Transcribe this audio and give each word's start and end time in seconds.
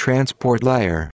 Transport 0.00 0.62
layer. 0.62 1.10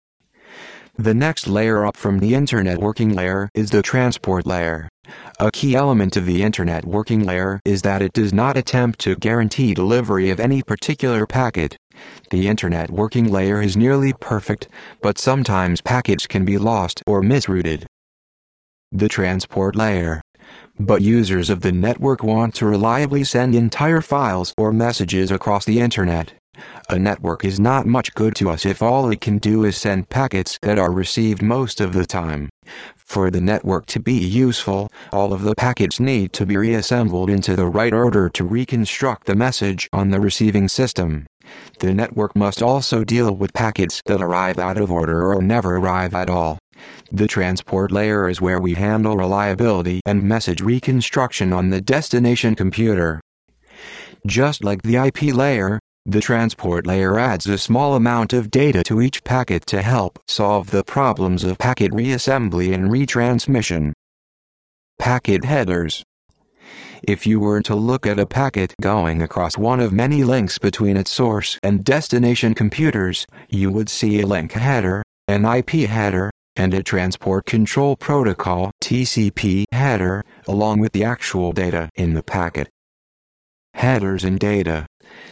The 0.97 1.13
next 1.13 1.47
layer 1.47 1.85
up 1.85 1.95
from 1.95 2.19
the 2.19 2.33
Internetworking 2.33 3.15
layer 3.15 3.49
is 3.53 3.69
the 3.69 3.81
transport 3.81 4.45
layer. 4.45 4.89
A 5.39 5.51
key 5.51 5.73
element 5.73 6.17
of 6.17 6.25
the 6.25 6.41
Internetworking 6.41 7.25
layer 7.25 7.61
is 7.63 7.83
that 7.83 8.01
it 8.01 8.11
does 8.11 8.33
not 8.33 8.57
attempt 8.57 8.99
to 8.99 9.15
guarantee 9.15 9.73
delivery 9.73 10.31
of 10.31 10.41
any 10.41 10.61
particular 10.61 11.25
packet. 11.25 11.77
The 12.29 12.47
Internetworking 12.47 13.29
layer 13.29 13.61
is 13.61 13.77
nearly 13.77 14.11
perfect, 14.11 14.67
but 15.01 15.17
sometimes 15.17 15.79
packets 15.79 16.27
can 16.27 16.43
be 16.43 16.57
lost 16.57 17.01
or 17.07 17.21
misrouted. 17.21 17.85
The 18.91 19.07
transport 19.07 19.77
layer. 19.77 20.21
But 20.77 21.01
users 21.01 21.49
of 21.49 21.61
the 21.61 21.71
network 21.71 22.21
want 22.21 22.53
to 22.55 22.65
reliably 22.65 23.23
send 23.23 23.55
entire 23.55 24.01
files 24.01 24.53
or 24.57 24.73
messages 24.73 25.31
across 25.31 25.63
the 25.63 25.79
Internet. 25.79 26.33
A 26.89 26.99
network 26.99 27.43
is 27.43 27.59
not 27.59 27.87
much 27.87 28.13
good 28.13 28.35
to 28.35 28.49
us 28.49 28.65
if 28.65 28.81
all 28.81 29.09
it 29.09 29.21
can 29.21 29.37
do 29.37 29.65
is 29.65 29.75
send 29.75 30.09
packets 30.09 30.59
that 30.61 30.77
are 30.77 30.91
received 30.91 31.41
most 31.41 31.81
of 31.81 31.93
the 31.93 32.05
time. 32.05 32.49
For 32.95 33.31
the 33.31 33.41
network 33.41 33.85
to 33.87 33.99
be 33.99 34.13
useful, 34.13 34.91
all 35.11 35.33
of 35.33 35.41
the 35.41 35.55
packets 35.55 35.99
need 35.99 36.33
to 36.33 36.45
be 36.45 36.57
reassembled 36.57 37.29
into 37.29 37.55
the 37.55 37.65
right 37.65 37.93
order 37.93 38.29
to 38.29 38.43
reconstruct 38.43 39.25
the 39.25 39.35
message 39.35 39.89
on 39.93 40.09
the 40.09 40.19
receiving 40.19 40.67
system. 40.67 41.25
The 41.79 41.93
network 41.93 42.35
must 42.35 42.61
also 42.61 43.03
deal 43.03 43.35
with 43.35 43.53
packets 43.53 44.01
that 44.05 44.21
arrive 44.21 44.59
out 44.59 44.77
of 44.77 44.91
order 44.91 45.33
or 45.33 45.41
never 45.41 45.77
arrive 45.77 46.13
at 46.13 46.29
all. 46.29 46.59
The 47.11 47.27
transport 47.27 47.91
layer 47.91 48.27
is 48.27 48.41
where 48.41 48.59
we 48.59 48.73
handle 48.73 49.17
reliability 49.17 50.01
and 50.05 50.23
message 50.23 50.61
reconstruction 50.61 51.53
on 51.53 51.69
the 51.69 51.81
destination 51.81 52.55
computer. 52.55 53.21
Just 54.25 54.63
like 54.63 54.81
the 54.83 54.95
IP 54.95 55.33
layer, 55.33 55.79
the 56.05 56.19
transport 56.19 56.85
layer 56.85 57.17
adds 57.17 57.47
a 57.47 57.57
small 57.57 57.95
amount 57.95 58.33
of 58.33 58.51
data 58.51 58.83
to 58.83 59.01
each 59.01 59.23
packet 59.23 59.65
to 59.65 59.81
help 59.81 60.19
solve 60.27 60.69
the 60.69 60.83
problems 60.83 61.43
of 61.45 61.57
packet 61.57 61.91
reassembly 61.91 62.73
and 62.73 62.89
retransmission. 62.89 63.93
Packet 64.99 65.45
headers. 65.45 66.03
If 67.03 67.25
you 67.25 67.39
were 67.39 67.61
to 67.61 67.75
look 67.75 68.05
at 68.05 68.19
a 68.19 68.25
packet 68.25 68.73
going 68.81 69.21
across 69.21 69.57
one 69.57 69.79
of 69.79 69.93
many 69.93 70.23
links 70.23 70.57
between 70.57 70.97
its 70.97 71.11
source 71.11 71.57
and 71.63 71.83
destination 71.83 72.53
computers, 72.53 73.25
you 73.49 73.71
would 73.71 73.89
see 73.89 74.21
a 74.21 74.27
link 74.27 74.51
header, 74.51 75.03
an 75.27 75.45
IP 75.45 75.87
header, 75.89 76.31
and 76.55 76.73
a 76.73 76.83
Transport 76.83 77.45
Control 77.45 77.95
Protocol 77.95 78.71
TCP 78.81 79.65
header, 79.71 80.23
along 80.47 80.79
with 80.79 80.91
the 80.91 81.03
actual 81.03 81.51
data 81.51 81.89
in 81.95 82.13
the 82.13 82.23
packet. 82.23 82.69
Headers 83.73 84.23
and 84.23 84.39
data. 84.39 84.85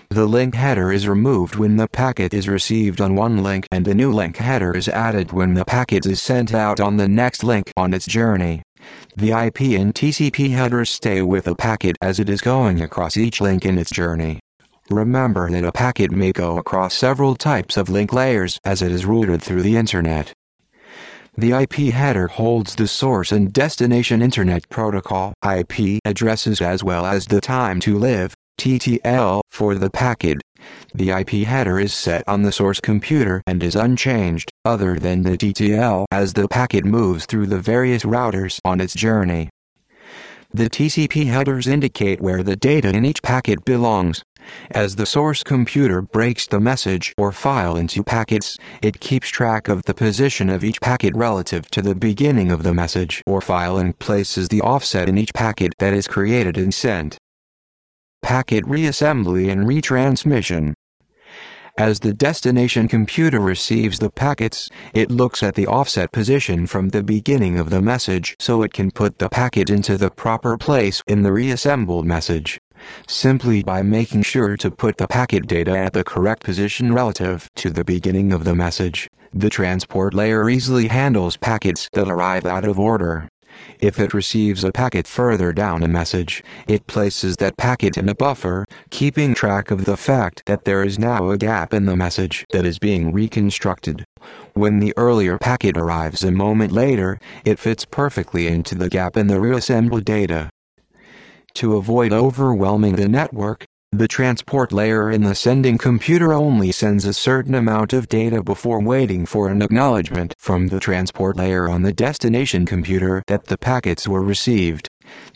The 0.10 0.26
link 0.26 0.56
header 0.56 0.92
is 0.92 1.08
removed 1.08 1.56
when 1.56 1.78
the 1.78 1.88
packet 1.88 2.34
is 2.34 2.48
received 2.50 3.00
on 3.00 3.16
one 3.16 3.42
link 3.42 3.68
and 3.72 3.88
a 3.88 3.94
new 3.94 4.12
link 4.12 4.38
header 4.38 4.76
is 4.76 4.90
added 4.90 5.32
when 5.32 5.54
the 5.54 5.64
packet 5.64 6.06
is 6.06 6.22
sent 6.22 6.54
out 6.54 6.80
on 6.80 6.98
the 6.98 7.08
next 7.08 7.44
link 7.44 7.72
on 7.78 7.94
its 7.94 8.06
journey. 8.06 8.62
The 9.16 9.32
IP 9.32 9.62
and 9.80 9.94
TCP 9.94 10.52
headers 10.52 10.90
stay 10.90 11.22
with 11.22 11.46
the 11.46 11.56
packet 11.56 11.96
as 12.02 12.20
it 12.20 12.30
is 12.30 12.42
going 12.42 12.82
across 12.82 13.16
each 13.16 13.40
link 13.40 13.66
in 13.66 13.78
its 13.78 13.92
journey. 13.92 14.40
Remember 14.90 15.50
that 15.50 15.64
a 15.64 15.72
packet 15.72 16.12
may 16.12 16.34
go 16.34 16.58
across 16.58 16.94
several 16.94 17.36
types 17.36 17.78
of 17.78 17.90
link 17.90 18.12
layers 18.12 18.60
as 18.66 18.82
it 18.82 18.92
is 18.92 19.06
routed 19.06 19.42
through 19.42 19.62
the 19.62 19.78
Internet. 19.78 20.34
The 21.38 21.54
IP 21.54 21.94
header 21.94 22.28
holds 22.28 22.76
the 22.76 22.90
source 22.90 23.32
and 23.32 23.54
destination 23.54 24.22
Internet 24.22 24.68
Protocol 24.68 25.34
IP 25.50 26.02
addresses 26.04 26.60
as 26.60 26.84
well 26.84 27.06
as 27.06 27.28
the 27.28 27.40
time 27.40 27.80
to 27.82 27.98
live 27.98 28.36
TTL 28.62 29.42
for 29.50 29.74
the 29.74 29.90
packet. 29.90 30.40
The 30.94 31.10
IP 31.10 31.48
header 31.48 31.80
is 31.80 31.96
set 31.96 32.24
on 32.28 32.44
the 32.44 32.52
source 32.52 32.80
computer 32.80 33.42
and 33.48 33.64
is 33.64 33.76
unchanged, 33.76 34.52
other 34.64 35.00
than 35.00 35.24
the 35.24 35.36
TTL 35.36 36.06
as 36.12 36.34
the 36.34 36.48
packet 36.48 36.86
moves 36.86 37.26
through 37.26 37.48
the 37.48 37.58
various 37.58 38.04
routers 38.04 38.60
on 38.64 38.80
its 38.80 38.94
journey. 38.94 39.50
The 40.54 40.70
TCP 40.70 41.26
headers 41.26 41.66
indicate 41.66 42.22
where 42.22 42.44
the 42.44 42.56
data 42.56 42.90
in 42.90 43.04
each 43.04 43.24
packet 43.24 43.66
belongs. 43.66 44.22
As 44.70 44.96
the 44.96 45.08
source 45.08 45.42
computer 45.42 46.04
breaks 46.04 46.46
the 46.46 46.60
message 46.60 47.16
or 47.18 47.32
file 47.32 47.76
into 47.76 48.04
packets, 48.04 48.60
it 48.84 49.00
keeps 49.00 49.30
track 49.30 49.70
of 49.70 49.82
the 49.86 49.96
position 49.96 50.52
of 50.52 50.64
each 50.64 50.80
packet 50.82 51.16
relative 51.16 51.72
to 51.72 51.82
the 51.82 51.96
beginning 51.96 52.52
of 52.52 52.62
the 52.62 52.76
message 52.76 53.24
or 53.26 53.42
file 53.42 53.80
and 53.80 53.98
places 53.98 54.50
the 54.50 54.62
offset 54.62 55.10
in 55.10 55.18
each 55.18 55.34
packet 55.34 55.74
that 55.80 55.96
is 55.96 56.08
created 56.08 56.60
and 56.60 56.76
sent 56.76 57.18
packet 58.22 58.66
reassembly 58.66 59.52
and 59.52 59.66
retransmission. 59.66 60.74
As 61.78 62.02
the 62.02 62.14
destination 62.14 62.88
computer 62.88 63.40
receives 63.40 64.00
the 64.00 64.10
packets, 64.10 64.70
it 64.94 65.10
looks 65.10 65.42
at 65.42 65.56
the 65.56 65.68
offset 65.68 66.12
position 66.12 66.68
from 66.68 66.90
the 66.90 67.02
beginning 67.02 67.58
of 67.58 67.70
the 67.70 67.82
message 67.82 68.36
so 68.40 68.62
it 68.62 68.74
can 68.74 68.92
put 68.92 69.20
the 69.20 69.30
packet 69.30 69.70
into 69.70 69.98
the 69.98 70.12
proper 70.12 70.58
place 70.58 71.02
in 71.08 71.24
the 71.24 71.32
reassembled 71.32 72.06
message. 72.06 72.60
Simply 73.08 73.64
by 73.64 73.84
making 73.84 74.24
sure 74.24 74.58
to 74.58 74.70
put 74.70 74.98
the 74.98 75.08
packet 75.08 75.48
data 75.48 75.78
at 75.78 75.94
the 75.94 76.04
correct 76.04 76.44
position 76.44 76.94
relative 76.94 77.50
to 77.56 77.70
the 77.70 77.86
beginning 77.86 78.34
of 78.34 78.44
the 78.44 78.56
message, 78.56 79.10
the 79.34 79.50
transport 79.50 80.14
layer 80.14 80.50
easily 80.50 80.88
handles 80.88 81.38
packets 81.38 81.88
that 81.94 82.10
arrive 82.10 82.46
out 82.46 82.66
of 82.66 82.78
order. 82.78 83.30
If 83.80 84.00
it 84.00 84.14
receives 84.14 84.64
a 84.64 84.72
packet 84.72 85.08
further 85.08 85.54
down 85.54 85.84
a 85.84 85.88
message, 85.88 86.44
it 86.68 86.88
places 86.88 87.38
that 87.38 87.58
packet 87.58 87.98
in 87.98 88.08
a 88.10 88.16
buffer, 88.16 88.66
keeping 88.90 89.34
track 89.34 89.72
of 89.72 89.86
the 89.86 89.98
fact 89.98 90.44
that 90.46 90.66
there 90.66 90.84
is 90.84 91.00
now 91.00 91.30
a 91.30 91.38
gap 91.38 91.74
in 91.74 91.86
the 91.86 91.96
message 91.96 92.46
that 92.52 92.66
is 92.66 92.80
being 92.80 93.12
reconstructed. 93.12 94.06
When 94.54 94.80
the 94.80 94.94
earlier 94.98 95.38
packet 95.38 95.78
arrives 95.78 96.24
a 96.24 96.32
moment 96.32 96.72
later, 96.72 97.20
it 97.46 97.60
fits 97.60 97.86
perfectly 97.86 98.48
into 98.48 98.76
the 98.76 98.90
gap 98.90 99.18
in 99.18 99.28
the 99.28 99.40
reassembled 99.40 100.06
data. 100.06 100.50
To 101.56 101.76
avoid 101.76 102.14
overwhelming 102.14 102.96
the 102.96 103.10
network, 103.10 103.66
the 103.94 104.08
transport 104.08 104.72
layer 104.72 105.12
in 105.12 105.22
the 105.22 105.36
sending 105.36 105.78
computer 105.78 106.32
only 106.32 106.72
sends 106.72 107.04
a 107.04 107.14
certain 107.14 107.54
amount 107.54 107.92
of 107.92 108.08
data 108.08 108.42
before 108.42 108.82
waiting 108.82 109.26
for 109.26 109.50
an 109.50 109.62
acknowledgement 109.62 110.34
from 110.40 110.70
the 110.70 110.80
transport 110.80 111.36
layer 111.36 111.68
on 111.68 111.82
the 111.82 111.92
destination 111.92 112.66
computer 112.66 113.22
that 113.28 113.48
the 113.48 113.58
packets 113.58 114.08
were 114.08 114.24
received. 114.24 114.88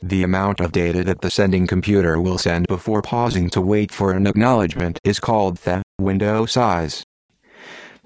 The 0.01 0.23
amount 0.23 0.61
of 0.61 0.71
data 0.71 1.03
that 1.03 1.19
the 1.19 1.29
sending 1.29 1.67
computer 1.67 2.21
will 2.21 2.38
send 2.38 2.67
before 2.67 3.01
pausing 3.01 3.49
to 3.49 3.61
wait 3.61 3.91
for 3.91 4.13
an 4.13 4.25
acknowledgement 4.25 4.99
is 5.03 5.19
called 5.19 5.57
the 5.57 5.83
window 5.99 6.45
size. 6.45 7.03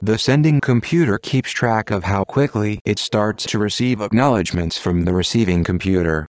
The 0.01 0.17
sending 0.17 0.61
computer 0.61 1.19
keeps 1.19 1.51
track 1.51 1.91
of 1.91 2.05
how 2.05 2.23
quickly 2.23 2.79
it 2.85 2.97
starts 2.97 3.45
to 3.45 3.59
receive 3.59 4.01
acknowledgements 4.01 4.79
from 4.79 5.05
the 5.05 5.13
receiving 5.13 5.63
computer. 5.63 6.25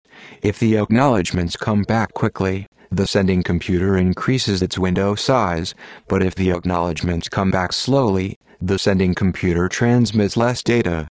If 0.41 0.61
the 0.61 0.77
acknowledgements 0.77 1.57
come 1.57 1.83
back 1.83 2.15
quickly, 2.15 2.69
the 2.97 3.07
sending 3.07 3.43
computer 3.43 3.97
increases 3.97 4.63
its 4.63 4.79
window 4.79 5.15
size, 5.15 5.75
but 6.09 6.23
if 6.23 6.35
the 6.35 6.51
acknowledgements 6.51 7.29
come 7.29 7.51
back 7.51 7.73
slowly, 7.73 8.37
the 8.61 8.79
sending 8.79 9.15
computer 9.15 9.69
transmits 9.69 10.37
less 10.37 10.63
data. 10.63 11.09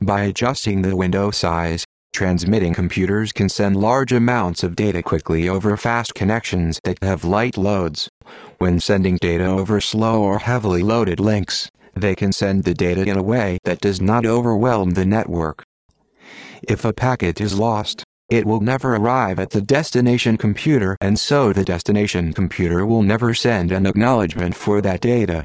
By 0.00 0.22
adjusting 0.22 0.82
the 0.82 0.96
window 0.96 1.30
size, 1.30 1.84
transmitting 2.12 2.72
computers 2.72 3.32
can 3.32 3.48
send 3.48 3.76
large 3.76 4.12
amounts 4.12 4.62
of 4.62 4.76
data 4.76 5.02
quickly 5.02 5.48
over 5.48 5.76
fast 5.76 6.14
connections 6.14 6.78
that 6.84 7.02
have 7.02 7.24
light 7.24 7.56
loads. 7.56 8.08
When 8.58 8.78
sending 8.78 9.16
data 9.16 9.44
over 9.44 9.80
slow 9.80 10.22
or 10.22 10.38
heavily 10.38 10.82
loaded 10.82 11.18
links, 11.18 11.68
they 11.94 12.14
can 12.14 12.32
send 12.32 12.64
the 12.64 12.74
data 12.74 13.02
in 13.02 13.16
a 13.16 13.22
way 13.22 13.58
that 13.64 13.80
does 13.80 14.00
not 14.00 14.24
overwhelm 14.24 14.90
the 14.90 15.04
network. 15.04 15.64
If 16.62 16.84
a 16.84 16.92
packet 16.92 17.40
is 17.40 17.58
lost, 17.58 18.04
it 18.28 18.46
will 18.46 18.60
never 18.60 18.96
arrive 18.96 19.38
at 19.38 19.50
the 19.50 19.60
destination 19.60 20.36
computer 20.36 20.96
and 21.00 21.18
so 21.18 21.52
the 21.52 21.64
destination 21.64 22.32
computer 22.32 22.86
will 22.86 23.02
never 23.02 23.34
send 23.34 23.70
an 23.70 23.86
acknowledgement 23.86 24.54
for 24.54 24.80
that 24.80 25.00
data. 25.00 25.44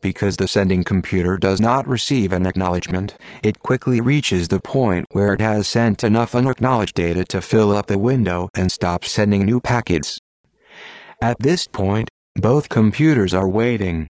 Because 0.00 0.36
the 0.36 0.48
sending 0.48 0.84
computer 0.84 1.36
does 1.36 1.60
not 1.60 1.86
receive 1.86 2.32
an 2.32 2.46
acknowledgement, 2.46 3.16
it 3.42 3.60
quickly 3.60 4.00
reaches 4.00 4.48
the 4.48 4.60
point 4.60 5.06
where 5.12 5.32
it 5.32 5.40
has 5.40 5.66
sent 5.66 6.04
enough 6.04 6.34
unacknowledged 6.34 6.94
data 6.94 7.24
to 7.26 7.40
fill 7.40 7.72
up 7.72 7.86
the 7.86 7.98
window 7.98 8.48
and 8.54 8.70
stop 8.70 9.04
sending 9.04 9.44
new 9.44 9.60
packets. 9.60 10.18
At 11.22 11.38
this 11.38 11.66
point, 11.66 12.08
both 12.36 12.68
computers 12.68 13.32
are 13.32 13.48
waiting. 13.48 14.08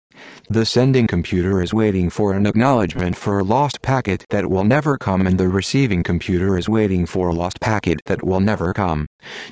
The 0.49 0.65
sending 0.65 1.07
computer 1.07 1.61
is 1.61 1.73
waiting 1.73 2.09
for 2.09 2.33
an 2.33 2.45
acknowledgement 2.45 3.15
for 3.15 3.39
a 3.39 3.43
lost 3.43 3.81
packet 3.81 4.25
that 4.29 4.49
will 4.49 4.63
never 4.63 4.97
come 4.97 5.25
and 5.25 5.37
the 5.37 5.47
receiving 5.47 6.03
computer 6.03 6.57
is 6.57 6.67
waiting 6.69 7.05
for 7.05 7.29
a 7.29 7.33
lost 7.33 7.59
packet 7.59 8.01
that 8.05 8.23
will 8.23 8.39
never 8.39 8.73
come. 8.73 9.07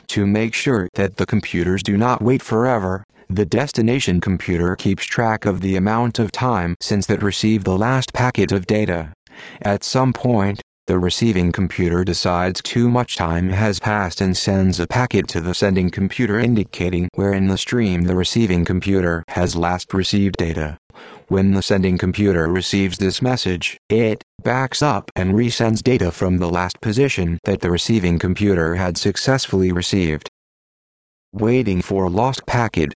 To 0.07 0.27
make 0.27 0.53
sure 0.53 0.89
that 0.95 1.17
the 1.17 1.25
computers 1.25 1.81
do 1.83 1.97
not 1.97 2.21
wait 2.21 2.41
forever, 2.41 3.03
the 3.29 3.45
destination 3.45 4.19
computer 4.19 4.75
keeps 4.75 5.05
track 5.05 5.45
of 5.45 5.61
the 5.61 5.77
amount 5.77 6.19
of 6.19 6.31
time 6.31 6.75
since 6.81 7.09
it 7.09 7.23
received 7.23 7.65
the 7.65 7.77
last 7.77 8.13
packet 8.13 8.51
of 8.51 8.67
data. 8.67 9.13
At 9.61 9.83
some 9.83 10.11
point, 10.11 10.61
the 10.87 10.97
receiving 10.97 11.51
computer 11.51 12.03
decides 12.03 12.61
too 12.61 12.89
much 12.89 13.15
time 13.15 13.49
has 13.49 13.79
passed 13.79 14.19
and 14.19 14.35
sends 14.35 14.79
a 14.79 14.87
packet 14.87 15.27
to 15.27 15.39
the 15.39 15.53
sending 15.53 15.89
computer 15.89 16.39
indicating 16.39 17.07
where 17.13 17.33
in 17.33 17.47
the 17.47 17.57
stream 17.57 18.01
the 18.03 18.15
receiving 18.15 18.65
computer 18.65 19.23
has 19.29 19.55
last 19.55 19.93
received 19.93 20.37
data. 20.37 20.77
When 21.27 21.53
the 21.53 21.61
sending 21.61 21.97
computer 21.97 22.47
receives 22.47 22.97
this 22.97 23.21
message, 23.21 23.77
it 23.89 24.23
backs 24.43 24.81
up 24.81 25.11
and 25.15 25.33
resends 25.33 25.83
data 25.83 26.11
from 26.11 26.39
the 26.39 26.49
last 26.49 26.81
position 26.81 27.37
that 27.43 27.61
the 27.61 27.71
receiving 27.71 28.19
computer 28.19 28.75
had 28.75 28.97
successfully 28.97 29.71
received. 29.71 30.29
Waiting 31.31 31.81
for 31.81 32.05
a 32.05 32.09
lost 32.09 32.45
packet. 32.45 32.93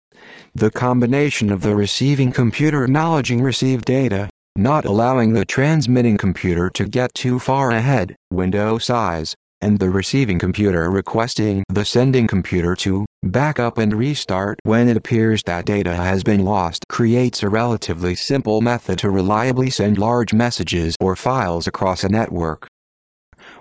The 0.54 0.72
combination 0.72 1.52
of 1.52 1.62
the 1.62 1.76
receiving 1.76 2.32
computer 2.32 2.84
acknowledging 2.84 3.42
received 3.42 3.86
data 3.86 4.30
not 4.56 4.86
allowing 4.86 5.34
the 5.34 5.46
transmitting 5.46 6.18
computer 6.18 6.70
to 6.70 6.86
get 6.86 7.14
too 7.14 7.40
far 7.40 7.72
ahead, 7.72 8.16
window 8.32 8.78
size, 8.78 9.36
and 9.62 9.80
the 9.80 9.90
receiving 9.90 10.40
computer 10.40 10.90
requesting 10.90 11.64
the 11.70 11.84
sending 11.84 12.28
computer 12.28 12.76
to 12.76 13.06
back 13.24 13.60
up 13.60 13.78
and 13.78 13.94
restart 13.94 14.60
when 14.64 14.88
it 14.88 14.96
appears 14.96 15.42
that 15.44 15.66
data 15.66 15.96
has 15.96 16.24
been 16.24 16.46
lost 16.46 16.86
creates 16.90 17.42
a 17.42 17.50
relatively 17.50 18.16
simple 18.16 18.62
method 18.62 19.00
to 19.00 19.10
reliably 19.10 19.70
send 19.70 19.98
large 19.98 20.34
messages 20.34 20.96
or 21.00 21.16
files 21.16 21.68
across 21.68 22.04
a 22.04 22.10
network. 22.10 22.68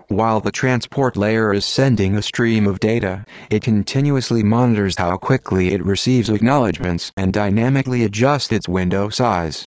While 0.08 0.40
the 0.40 0.52
transport 0.52 1.16
layer 1.16 1.54
is 1.54 1.64
sending 1.64 2.14
a 2.14 2.22
stream 2.22 2.66
of 2.66 2.78
data, 2.78 3.24
it 3.48 3.62
continuously 3.62 4.42
monitors 4.42 4.96
how 4.96 5.16
quickly 5.16 5.72
it 5.72 5.84
receives 5.84 6.28
acknowledgments 6.28 7.10
and 7.16 7.32
dynamically 7.32 8.04
adjusts 8.04 8.52
its 8.52 8.68
window 8.68 9.08
size. 9.08 9.64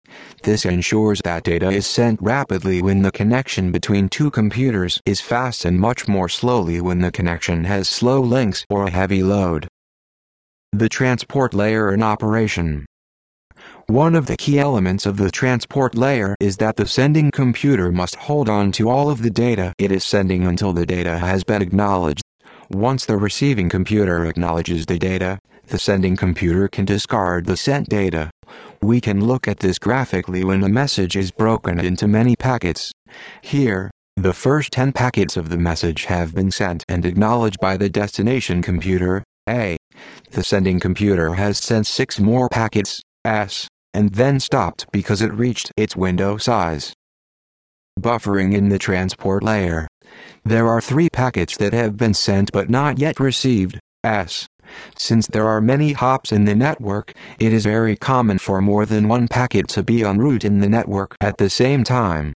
This 0.45 0.65
ensures 0.65 1.21
that 1.25 1.43
data 1.43 1.71
is 1.71 1.87
sent 1.87 2.23
rapidly 2.23 2.81
when 2.81 3.03
the 3.03 3.11
connection 3.11 3.73
between 3.73 4.09
two 4.09 4.31
computers 4.31 5.01
is 5.05 5.21
fast 5.21 5.65
and 5.65 5.81
much 5.81 6.07
more 6.07 6.29
slowly 6.29 6.81
when 6.81 7.01
the 7.01 7.11
connection 7.11 7.65
has 7.65 7.89
slow 7.89 8.21
links 8.21 8.65
or 8.71 8.87
a 8.87 8.91
heavy 8.91 9.25
load. 9.25 9.67
The 10.73 10.89
transport 10.89 11.55
layer 11.55 11.93
in 11.93 12.05
operation. 12.05 12.87
One 13.91 14.15
of 14.15 14.27
the 14.27 14.37
key 14.37 14.61
elements 14.61 15.05
of 15.05 15.17
the 15.17 15.33
transport 15.33 15.97
layer 15.97 16.37
is 16.39 16.59
that 16.59 16.77
the 16.77 16.87
sending 16.87 17.33
computer 17.33 17.91
must 17.91 18.15
hold 18.15 18.49
on 18.49 18.71
to 18.73 18.89
all 18.89 19.11
of 19.11 19.21
the 19.21 19.31
data 19.31 19.73
it 19.79 19.91
is 19.91 20.05
sending 20.05 20.47
until 20.47 20.73
the 20.73 20.87
data 20.87 21.19
has 21.19 21.43
been 21.43 21.61
acknowledged. 21.61 22.23
Once 22.71 23.05
the 23.05 23.17
receiving 23.17 23.69
computer 23.69 24.27
acknowledges 24.27 24.87
the 24.87 24.97
data, 24.97 25.41
the 25.67 25.79
sending 25.81 26.15
computer 26.15 26.69
can 26.69 26.85
discard 26.85 27.47
the 27.47 27.57
sent 27.57 27.89
data. 27.89 28.31
We 28.81 29.01
can 29.01 29.25
look 29.25 29.49
at 29.49 29.59
this 29.59 29.77
graphically 29.77 30.45
when 30.45 30.63
a 30.63 30.69
message 30.69 31.17
is 31.17 31.33
broken 31.33 31.81
into 31.81 32.07
many 32.07 32.37
packets. 32.37 32.93
Here, 33.43 33.91
the 34.17 34.33
first 34.33 34.71
10 34.71 34.93
packets 34.93 35.37
of 35.37 35.49
the 35.49 35.59
message 35.59 36.05
have 36.05 36.33
been 36.33 36.53
sent 36.53 36.85
and 36.89 37.05
acknowledged 37.05 37.59
by 37.59 37.77
the 37.77 37.89
destination 37.91 38.63
computer, 38.63 39.25
A. 39.49 39.77
The 40.31 40.45
sending 40.45 40.79
computer 40.79 41.35
has 41.35 41.59
sent 41.59 41.89
6 41.89 42.21
more 42.21 42.49
packets, 42.49 43.03
S, 43.25 43.67
and 43.95 44.15
then 44.15 44.41
stopped 44.41 44.87
because 44.93 45.23
it 45.23 45.33
reached 45.33 45.73
its 45.77 45.97
window 45.97 46.37
size. 46.37 46.93
Buffering 47.99 48.55
in 48.55 48.69
the 48.69 48.79
transport 48.79 49.43
layer. 49.43 49.89
There 50.45 50.69
are 50.69 50.81
3 50.81 51.09
packets 51.11 51.57
that 51.59 51.73
have 51.73 51.97
been 51.97 52.15
sent 52.15 52.53
but 52.53 52.71
not 52.71 52.99
yet 52.99 53.21
received, 53.21 53.79
S. 54.05 54.47
Since 54.97 55.27
there 55.27 55.49
are 55.49 55.61
many 55.61 55.93
hops 55.93 56.31
in 56.31 56.45
the 56.45 56.55
network, 56.55 57.13
it 57.39 57.53
is 57.53 57.65
very 57.65 57.97
common 57.97 58.39
for 58.39 58.63
more 58.63 58.87
than 58.87 59.09
one 59.09 59.27
packet 59.27 59.67
to 59.69 59.83
be 59.83 60.05
en 60.05 60.19
route 60.19 60.45
in 60.45 60.61
the 60.61 60.69
network 60.69 61.17
at 61.21 61.39
the 61.39 61.51
same 61.51 61.83
time. 61.83 62.33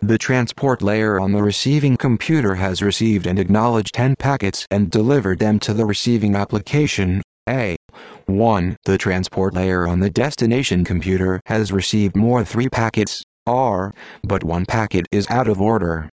The 0.00 0.18
transport 0.18 0.82
layer 0.82 1.18
on 1.18 1.32
the 1.32 1.42
receiving 1.42 1.96
computer 1.96 2.54
has 2.54 2.82
received 2.82 3.26
and 3.26 3.38
acknowledged 3.38 3.94
10 3.94 4.16
packets 4.16 4.66
and 4.70 4.90
delivered 4.90 5.38
them 5.38 5.58
to 5.60 5.74
the 5.74 5.86
receiving 5.86 6.36
application, 6.36 7.22
A. 7.48 7.76
1. 8.24 8.76
The 8.86 8.96
transport 8.96 9.52
layer 9.52 9.86
on 9.86 10.00
the 10.00 10.08
destination 10.08 10.82
computer 10.82 11.40
has 11.44 11.72
received 11.72 12.16
more 12.16 12.42
3 12.42 12.70
packets, 12.70 13.22
R, 13.46 13.92
but 14.22 14.42
one 14.42 14.64
packet 14.64 15.06
is 15.12 15.28
out 15.28 15.46
of 15.46 15.60
order. 15.60 16.08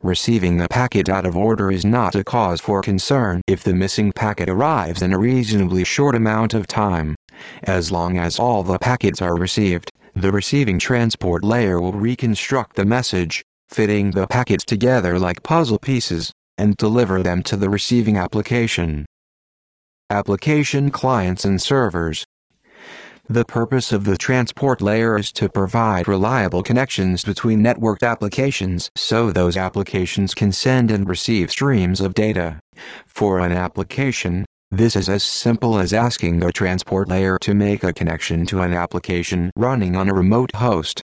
Receiving 0.00 0.60
a 0.60 0.68
packet 0.68 1.08
out 1.08 1.26
of 1.26 1.36
order 1.36 1.72
is 1.72 1.84
not 1.84 2.14
a 2.14 2.22
cause 2.22 2.60
for 2.60 2.82
concern 2.82 3.40
if 3.48 3.64
the 3.64 3.74
missing 3.74 4.12
packet 4.12 4.48
arrives 4.48 5.02
in 5.02 5.12
a 5.12 5.18
reasonably 5.18 5.82
short 5.82 6.14
amount 6.14 6.54
of 6.54 6.68
time. 6.68 7.16
As 7.64 7.90
long 7.90 8.16
as 8.16 8.38
all 8.38 8.62
the 8.62 8.78
packets 8.78 9.20
are 9.20 9.34
received, 9.34 9.90
the 10.14 10.30
receiving 10.30 10.78
transport 10.78 11.42
layer 11.42 11.80
will 11.80 11.92
reconstruct 11.94 12.76
the 12.76 12.84
message, 12.84 13.42
fitting 13.68 14.12
the 14.12 14.28
packets 14.28 14.64
together 14.64 15.18
like 15.18 15.42
puzzle 15.42 15.80
pieces, 15.80 16.32
and 16.56 16.76
deliver 16.76 17.24
them 17.24 17.42
to 17.42 17.56
the 17.56 17.68
receiving 17.68 18.16
application. 18.16 19.04
Application 20.10 20.92
clients 20.92 21.44
and 21.44 21.60
servers. 21.60 22.24
The 23.28 23.44
purpose 23.44 23.90
of 23.90 24.04
the 24.04 24.16
transport 24.16 24.80
layer 24.80 25.18
is 25.18 25.32
to 25.32 25.48
provide 25.48 26.06
reliable 26.06 26.62
connections 26.62 27.24
between 27.24 27.60
networked 27.60 28.04
applications 28.04 28.88
so 28.94 29.32
those 29.32 29.56
applications 29.56 30.32
can 30.32 30.52
send 30.52 30.92
and 30.92 31.08
receive 31.08 31.50
streams 31.50 32.00
of 32.00 32.14
data. 32.14 32.60
For 33.08 33.40
an 33.40 33.50
application, 33.50 34.44
this 34.70 34.94
is 34.94 35.08
as 35.08 35.24
simple 35.24 35.76
as 35.76 35.92
asking 35.92 36.38
the 36.38 36.52
transport 36.52 37.08
layer 37.08 37.36
to 37.40 37.54
make 37.54 37.82
a 37.82 37.92
connection 37.92 38.46
to 38.46 38.60
an 38.60 38.74
application 38.74 39.50
running 39.56 39.96
on 39.96 40.08
a 40.08 40.14
remote 40.14 40.54
host. 40.54 41.02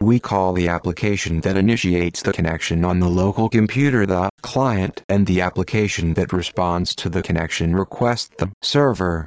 We 0.00 0.20
call 0.20 0.52
the 0.52 0.68
application 0.68 1.40
that 1.40 1.56
initiates 1.56 2.22
the 2.22 2.32
connection 2.32 2.84
on 2.84 3.00
the 3.00 3.08
local 3.08 3.48
computer 3.48 4.06
the 4.06 4.30
client 4.44 5.02
and 5.08 5.26
the 5.26 5.40
application 5.40 6.12
that 6.14 6.30
responds 6.30 6.94
to 6.94 7.08
the 7.08 7.22
connection 7.22 7.74
request 7.74 8.36
the 8.36 8.50
server. 8.60 9.26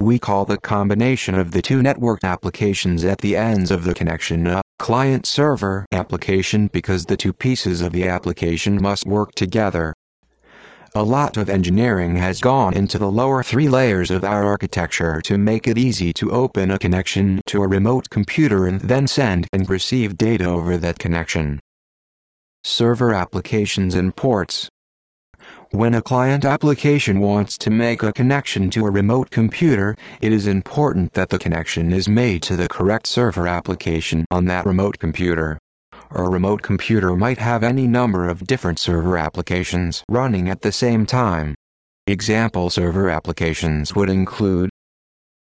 We 0.00 0.18
call 0.18 0.44
the 0.44 0.58
combination 0.58 1.36
of 1.36 1.52
the 1.52 1.62
two 1.62 1.82
network 1.82 2.24
applications 2.24 3.04
at 3.04 3.18
the 3.18 3.36
ends 3.36 3.70
of 3.70 3.84
the 3.84 3.94
connection 3.94 4.46
a 4.48 4.62
client-server 4.80 5.86
application 5.92 6.66
because 6.72 7.06
the 7.06 7.16
two 7.16 7.32
pieces 7.32 7.80
of 7.80 7.92
the 7.92 8.08
application 8.08 8.82
must 8.82 9.06
work 9.06 9.36
together. 9.36 9.94
A 10.96 11.02
lot 11.02 11.36
of 11.36 11.48
engineering 11.48 12.16
has 12.16 12.40
gone 12.40 12.74
into 12.74 12.98
the 12.98 13.10
lower 13.10 13.44
three 13.44 13.68
layers 13.68 14.10
of 14.10 14.24
our 14.24 14.44
architecture 14.44 15.20
to 15.22 15.38
make 15.38 15.68
it 15.68 15.78
easy 15.78 16.12
to 16.14 16.32
open 16.32 16.72
a 16.72 16.78
connection 16.78 17.40
to 17.46 17.62
a 17.62 17.68
remote 17.68 18.10
computer 18.10 18.66
and 18.66 18.80
then 18.80 19.06
send 19.06 19.46
and 19.52 19.70
receive 19.70 20.18
data 20.18 20.46
over 20.46 20.76
that 20.76 20.98
connection. 20.98 21.60
Server 22.68 23.14
applications 23.14 23.94
and 23.94 24.16
ports. 24.16 24.68
When 25.70 25.94
a 25.94 26.02
client 26.02 26.44
application 26.44 27.20
wants 27.20 27.56
to 27.58 27.70
make 27.70 28.02
a 28.02 28.12
connection 28.12 28.70
to 28.70 28.86
a 28.86 28.90
remote 28.90 29.30
computer, 29.30 29.94
it 30.20 30.32
is 30.32 30.48
important 30.48 31.12
that 31.12 31.28
the 31.28 31.38
connection 31.38 31.92
is 31.92 32.08
made 32.08 32.42
to 32.42 32.56
the 32.56 32.68
correct 32.68 33.06
server 33.06 33.46
application 33.46 34.24
on 34.32 34.46
that 34.46 34.66
remote 34.66 34.98
computer. 34.98 35.60
A 36.10 36.24
remote 36.24 36.62
computer 36.62 37.14
might 37.14 37.38
have 37.38 37.62
any 37.62 37.86
number 37.86 38.28
of 38.28 38.48
different 38.48 38.80
server 38.80 39.16
applications 39.16 40.02
running 40.10 40.48
at 40.50 40.62
the 40.62 40.72
same 40.72 41.06
time. 41.06 41.54
Example 42.08 42.68
server 42.68 43.08
applications 43.08 43.94
would 43.94 44.10
include 44.10 44.70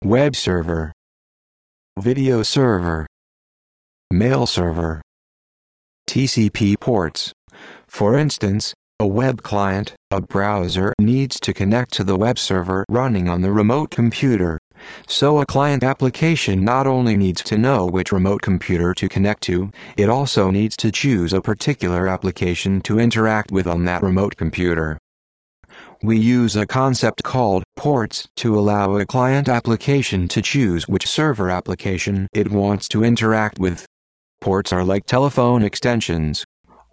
Web 0.04 0.36
server, 0.36 0.92
Video 1.98 2.42
server, 2.42 3.06
Mail 4.10 4.46
server, 4.46 5.00
TCP 6.08 6.80
ports. 6.80 7.34
For 7.86 8.16
instance, 8.16 8.72
a 8.98 9.06
web 9.06 9.42
client, 9.42 9.94
a 10.10 10.22
browser 10.22 10.94
needs 10.98 11.38
to 11.40 11.52
connect 11.52 11.92
to 11.92 12.02
the 12.02 12.16
web 12.16 12.38
server 12.38 12.86
running 12.88 13.28
on 13.28 13.42
the 13.42 13.52
remote 13.52 13.90
computer. 13.90 14.58
So 15.06 15.38
a 15.38 15.44
client 15.44 15.84
application 15.84 16.64
not 16.64 16.86
only 16.86 17.14
needs 17.14 17.42
to 17.42 17.58
know 17.58 17.84
which 17.84 18.10
remote 18.10 18.40
computer 18.40 18.94
to 18.94 19.06
connect 19.06 19.42
to, 19.42 19.70
it 19.98 20.08
also 20.08 20.50
needs 20.50 20.78
to 20.78 20.90
choose 20.90 21.34
a 21.34 21.42
particular 21.42 22.08
application 22.08 22.80
to 22.82 22.98
interact 22.98 23.52
with 23.52 23.66
on 23.66 23.84
that 23.84 24.02
remote 24.02 24.36
computer. 24.36 24.96
We 26.02 26.16
use 26.16 26.56
a 26.56 26.66
concept 26.66 27.22
called 27.22 27.64
ports 27.76 28.26
to 28.36 28.58
allow 28.58 28.96
a 28.96 29.04
client 29.04 29.46
application 29.46 30.26
to 30.28 30.40
choose 30.40 30.88
which 30.88 31.06
server 31.06 31.50
application 31.50 32.28
it 32.32 32.50
wants 32.50 32.88
to 32.88 33.04
interact 33.04 33.58
with. 33.58 33.84
Ports 34.40 34.72
are 34.72 34.84
like 34.84 35.04
telephone 35.04 35.62
extensions, 35.62 36.44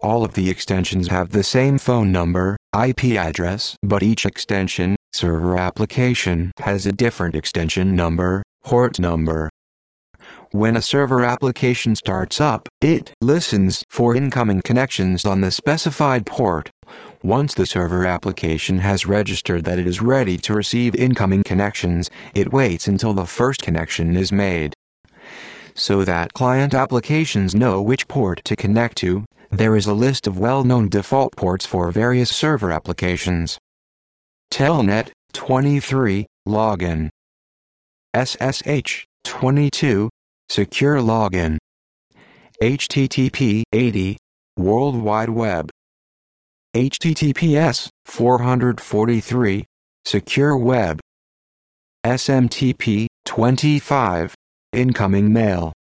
all 0.06 0.24
of 0.24 0.36
the 0.36 0.52
extensions 0.52 1.08
have 1.08 1.32
the 1.32 1.44
same 1.44 1.80
phone 1.80 2.12
number, 2.12 2.58
IP 2.80 3.16
address, 3.16 3.75
but 3.82 4.04
each 4.04 4.24
extension, 4.24 4.96
server 5.14 5.58
application, 5.58 6.52
has 6.60 6.86
a 6.86 6.92
different 6.92 7.34
extension 7.34 7.96
number, 7.96 8.44
port 8.64 9.00
number. 9.00 9.50
When 10.52 10.78
a 10.78 10.82
server 10.84 11.24
application 11.24 11.96
starts 11.96 12.40
up, 12.40 12.70
it 12.82 13.14
listens 13.20 13.84
for 13.90 14.16
incoming 14.16 14.62
connections 14.62 15.25
on 15.25 15.42
the 15.42 15.50
specified 15.50 16.28
port. 16.28 16.70
Once 17.24 17.56
the 17.56 17.66
server 17.66 18.06
application 18.06 18.78
has 18.78 19.08
registered 19.08 19.64
that 19.66 19.80
it 19.80 19.88
is 19.88 20.04
ready 20.04 20.38
to 20.38 20.54
receive 20.54 20.94
incoming 20.94 21.42
connections, 21.42 22.12
it 22.36 22.54
waits 22.54 22.88
until 22.88 23.16
the 23.16 23.25
first 23.25 23.64
connection 23.64 24.16
is 24.16 24.32
made. 24.32 24.75
So 25.75 26.03
that 26.05 26.34
client 26.34 26.74
applications 26.74 27.53
know 27.53 27.82
which 27.82 28.08
port 28.08 28.41
to 28.46 28.55
connect 28.55 28.98
to. 28.98 29.25
There 29.51 29.75
is 29.75 29.86
a 29.86 29.94
list 29.94 30.25
of 30.27 30.39
well-known 30.39 30.89
default 30.89 31.36
ports 31.36 31.65
for 31.65 31.91
various 31.91 32.29
server 32.36 32.72
applications. 32.72 33.58
Telnet 34.51 35.12
23 35.34 36.25
login 36.48 37.10
SSH 38.15 39.05
22 39.25 40.10
secure 40.50 40.98
login 40.98 41.58
HTTP 42.62 43.63
80 43.74 44.17
World 44.58 44.96
Wide 44.96 45.29
Web 45.29 45.70
HTTPS 46.75 47.89
443 48.05 49.65
secure 50.05 50.55
web 50.55 51.00
SMTP 52.05 53.08
25 53.25 54.36
incoming 54.75 55.32
mail. 55.32 55.74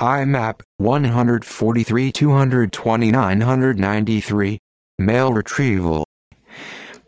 IMAP 0.00 0.62
143, 0.76 2.12
229, 2.12 3.38
993, 3.38 4.58
mail 4.98 5.32
retrieval. 5.32 6.04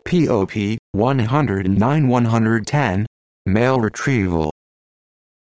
POP 0.03 0.77
109 0.91 2.07
110 2.07 3.05
mail 3.45 3.79
retrieval. 3.79 4.51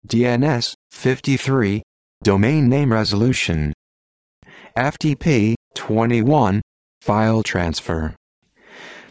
DNS 0.08 0.74
53 0.92 1.82
domain 2.24 2.68
name 2.68 2.92
resolution. 2.92 3.74
FTP 4.76 5.56
21 5.76 6.62
file 7.02 7.44
transfer. 7.44 8.16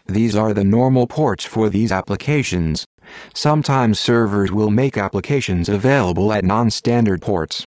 These 0.07 0.37
are 0.37 0.55
the 0.55 0.65
normal 0.65 1.07
ports 1.07 1.45
for 1.45 1.69
these 1.69 1.93
applications. 1.93 2.85
Sometimes 3.35 3.99
servers 3.99 4.53
will 4.53 4.71
make 4.71 4.97
applications 4.97 5.69
available 5.69 6.33
at 6.33 6.45
non-standard 6.45 7.23
ports. 7.23 7.65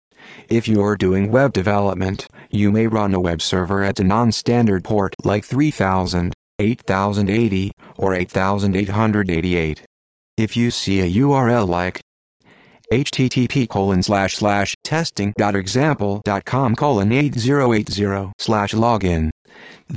If 0.50 0.68
you're 0.68 0.96
doing 0.96 1.32
web 1.32 1.54
development, 1.54 2.28
you 2.50 2.72
may 2.72 2.88
run 2.88 3.14
a 3.14 3.20
web 3.20 3.42
server 3.42 3.84
at 3.84 4.00
a 4.00 4.04
non-standard 4.04 4.84
port 4.84 5.16
like 5.24 5.46
3000, 5.46 6.34
8080, 6.60 7.72
or 7.98 8.14
8888. 8.14 9.82
If 10.38 10.56
you 10.58 10.72
see 10.72 11.02
a 11.02 11.12
URL 11.22 11.68
like 11.68 12.02
http 12.92 13.70
colon 13.70 14.04
slash 14.04 14.36
slash 14.36 14.76
testing.example.com 14.84 16.76
colon 16.76 17.12
8080 17.12 18.32
slash 18.38 18.74
login 18.74 19.31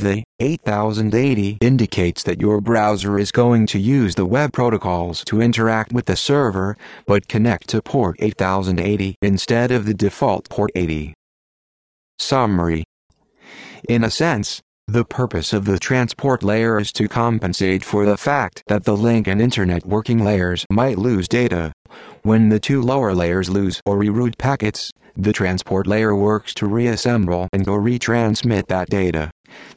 the 0.01 0.25
8080 0.41 1.59
indicates 1.61 2.23
that 2.25 2.41
your 2.41 2.61
browser 2.61 3.19
is 3.19 3.31
going 3.31 3.67
to 3.67 3.79
use 3.79 4.15
the 4.15 4.27
web 4.27 4.53
protocols 4.53 5.25
to 5.25 5.41
interact 5.41 5.93
with 5.93 6.07
the 6.07 6.17
server, 6.17 6.77
but 7.07 7.29
connect 7.29 7.69
to 7.69 7.81
port 7.81 8.17
8080 8.19 9.17
instead 9.23 9.71
of 9.71 9.87
the 9.87 9.95
default 9.95 10.49
port 10.49 10.71
80. 10.75 11.15
Summary 12.19 12.85
In 13.89 14.05
a 14.05 14.11
sense, 14.11 14.61
the 14.87 15.05
purpose 15.05 15.53
of 15.53 15.65
the 15.65 15.79
transport 15.79 16.43
layer 16.43 16.79
is 16.79 16.93
to 16.93 17.09
compensate 17.09 17.85
for 17.85 18.05
the 18.05 18.17
fact 18.17 18.63
that 18.67 18.85
the 18.85 18.97
link 18.97 19.27
and 19.27 19.41
internetworking 19.41 20.23
layers 20.23 20.67
might 20.71 20.99
lose 20.99 21.27
data. 21.27 21.73
When 22.23 22.51
the 22.51 22.61
two 22.61 22.83
lower 22.83 23.15
layers 23.15 23.49
lose 23.49 23.81
or 23.87 23.97
reroute 23.97 24.37
packets, 24.39 24.91
the 25.17 25.33
transport 25.33 25.87
layer 25.87 26.15
works 26.15 26.53
to 26.55 26.67
reassemble 26.67 27.49
and 27.53 27.67
or 27.69 27.81
retransmit 27.81 28.67
that 28.67 28.91
data. 28.91 29.31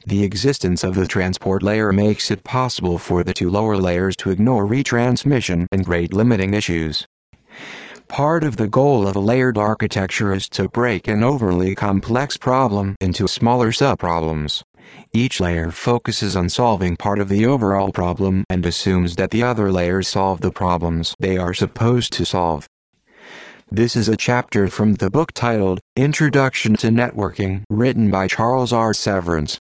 The 0.06 0.24
existence 0.24 0.84
of 0.84 0.96
the 0.96 1.08
transport 1.08 1.64
layer 1.64 1.92
makes 1.92 2.32
it 2.32 2.44
possible 2.44 2.98
for 2.98 3.24
the 3.24 3.34
two 3.34 3.50
lower 3.50 3.76
layers 3.76 4.16
to 4.18 4.30
ignore 4.30 4.66
retransmission 4.66 5.68
and 5.72 5.88
rate 5.88 6.14
limiting 6.14 6.54
issues. 6.54 7.06
Part 8.08 8.46
of 8.46 8.56
the 8.56 8.70
goal 8.70 9.06
of 9.06 9.18
a 9.18 9.20
layered 9.20 9.58
architecture 9.58 10.32
is 10.34 10.48
to 10.50 10.70
break 10.70 11.10
an 11.10 11.24
overly 11.24 11.76
complex 11.76 12.38
problem 12.38 12.96
into 13.02 13.28
smaller 13.28 13.72
subproblems. 13.72 14.64
Each 15.12 15.42
layer 15.42 15.72
focuses 15.72 16.36
on 16.36 16.48
solving 16.48 16.96
part 16.96 17.20
of 17.20 17.28
the 17.28 17.46
overall 17.46 17.92
problem 17.92 18.46
and 18.50 18.66
assumes 18.66 19.18
that 19.18 19.32
the 19.32 19.44
other 19.44 19.72
layers 19.74 20.08
solve 20.08 20.40
the 20.40 20.52
problems 20.52 21.16
they 21.20 21.38
are 21.38 21.54
supposed 21.54 22.14
to 22.14 22.26
solve. 22.26 22.66
This 23.70 23.98
is 23.98 24.08
a 24.08 24.16
chapter 24.16 24.70
from 24.70 24.94
the 24.94 25.10
book 25.10 25.34
titled 25.34 25.82
Introduction 25.98 26.78
to 26.78 26.88
Networking, 26.88 27.64
written 27.70 28.10
by 28.10 28.30
Charles 28.30 28.72
R. 28.72 28.94
Severance. 28.94 29.60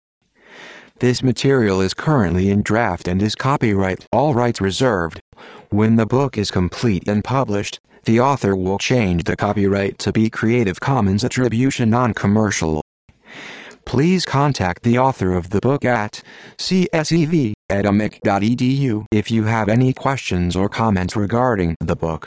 This 1.00 1.24
material 1.24 1.80
is 1.80 1.92
currently 1.92 2.50
in 2.50 2.62
draft 2.62 3.08
and 3.08 3.20
is 3.20 3.34
copyright, 3.34 4.06
all 4.12 4.32
rights 4.32 4.60
reserved. 4.60 5.20
When 5.70 5.96
the 5.96 6.06
book 6.06 6.38
is 6.38 6.52
complete 6.52 7.08
and 7.08 7.24
published, 7.24 7.80
the 8.04 8.20
author 8.20 8.54
will 8.54 8.78
change 8.78 9.24
the 9.24 9.34
copyright 9.34 9.98
to 9.98 10.12
be 10.12 10.30
Creative 10.30 10.78
Commons 10.78 11.24
Attribution 11.24 11.90
Non-Commercial. 11.90 12.80
Please 13.84 14.24
contact 14.24 14.84
the 14.84 14.96
author 14.96 15.32
of 15.32 15.50
the 15.50 15.60
book 15.60 15.84
at 15.84 16.22
csev 16.58 17.54
at 17.70 19.04
if 19.10 19.30
you 19.32 19.44
have 19.44 19.68
any 19.68 19.92
questions 19.92 20.54
or 20.54 20.68
comments 20.68 21.16
regarding 21.16 21.74
the 21.80 21.96
book. 21.96 22.22